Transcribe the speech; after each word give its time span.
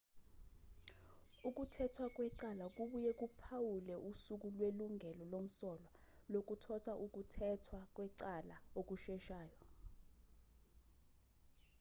ukuthethwa 1.49 2.05
kwecala 2.15 2.65
kubuye 2.75 3.11
kuphawule 3.19 3.95
usuku 4.09 4.45
lwelungelo 4.55 5.23
lomsolwa 5.31 5.91
lokuthotha 6.33 6.93
ukuthethwa 7.05 7.79
kwecala 7.95 8.55
okusheshayo 8.79 9.59